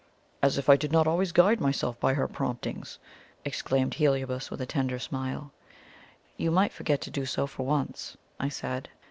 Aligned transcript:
"As 0.41 0.57
if 0.57 0.67
I 0.67 0.77
did 0.77 0.91
not 0.91 1.05
always 1.05 1.31
guide 1.31 1.61
myself 1.61 1.99
by 1.99 2.15
her 2.15 2.27
promptings!" 2.27 2.97
exclaimed 3.45 3.93
Heliobas, 3.93 4.49
with 4.49 4.59
a 4.59 4.65
tender 4.65 4.97
smile. 4.97 5.51
"You 6.37 6.49
might 6.49 6.73
forget 6.73 7.01
to 7.01 7.11
do 7.11 7.27
so 7.27 7.45
for 7.45 7.67
once," 7.67 8.17
I 8.39 8.49
said. 8.49 8.89